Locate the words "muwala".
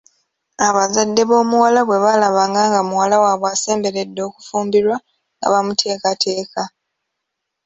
2.89-3.15